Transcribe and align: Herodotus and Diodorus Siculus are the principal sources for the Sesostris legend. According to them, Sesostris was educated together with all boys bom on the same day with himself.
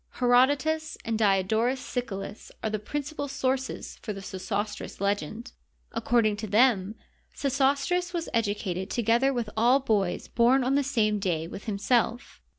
Herodotus 0.13 0.97
and 1.05 1.15
Diodorus 1.15 1.79
Siculus 1.79 2.51
are 2.63 2.71
the 2.71 2.79
principal 2.79 3.27
sources 3.27 3.97
for 4.01 4.13
the 4.13 4.19
Sesostris 4.21 4.99
legend. 4.99 5.51
According 5.91 6.37
to 6.37 6.47
them, 6.47 6.95
Sesostris 7.35 8.11
was 8.11 8.27
educated 8.33 8.89
together 8.89 9.31
with 9.31 9.51
all 9.55 9.79
boys 9.79 10.27
bom 10.27 10.63
on 10.63 10.73
the 10.73 10.81
same 10.81 11.19
day 11.19 11.47
with 11.47 11.65
himself. 11.65 12.41